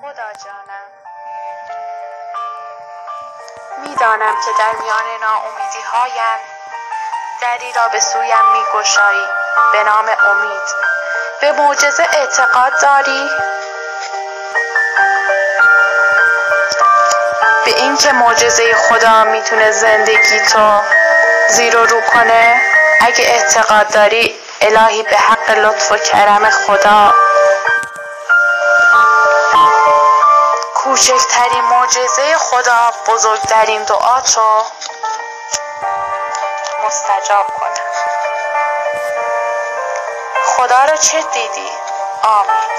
خدا 0.00 0.32
جانم. 0.44 0.86
می‌دانم 3.82 4.34
که 4.44 4.50
در 4.58 4.72
میان 4.82 5.20
ناامیدی 5.20 5.80
هایم 5.92 6.40
دری 7.42 7.72
را 7.72 7.88
به 7.88 8.00
سویم 8.00 8.44
میگشایی. 8.52 9.26
به 9.72 9.84
نام 9.84 10.04
امید. 10.04 10.62
به 11.40 11.52
معجزه 11.52 12.02
اعتقاد 12.12 12.72
داری؟ 12.82 13.30
به 17.64 17.70
اینکه 17.76 18.12
معجزه 18.12 18.74
خدا 18.74 19.24
می‌تونه 19.24 19.70
زندگی 19.70 20.40
تو 20.40 20.80
زیر 21.48 21.76
و 21.76 21.86
رو 21.86 22.00
کنه 22.00 22.60
اگه 23.00 23.24
اعتقاد 23.24 23.92
داری 23.92 24.40
الهی 24.60 25.02
به 25.02 25.16
حق 25.16 25.50
لطف 25.50 25.92
و 25.92 25.96
کرم 25.96 26.50
خدا 26.50 27.14
کوچکترین 30.90 31.64
معجزه 31.64 32.38
خدا 32.38 32.92
بزرگترین 33.06 33.84
دعاتو 33.84 34.64
مستجاب 36.86 37.46
کنه 37.46 37.80
خدا 40.46 40.84
رو 40.84 40.96
چه 40.96 41.22
دیدی؟ 41.22 41.70
آمین 42.22 42.69